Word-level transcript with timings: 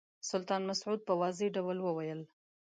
سلطان 0.29 0.61
مسعود 0.69 0.99
په 1.07 1.13
واضح 1.21 1.47
ډول 1.55 1.77
وویل. 1.81 2.21